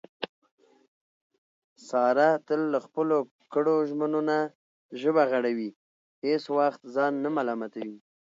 [1.89, 3.17] ساره تل له خپلو
[3.53, 4.37] کړو ژمنو نه
[5.01, 5.69] ژبه غړوي،
[6.25, 7.97] هېڅ وخت ځان نه ملامتوي.